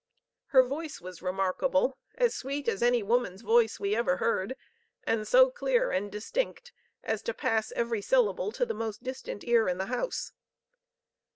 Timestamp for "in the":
9.69-9.85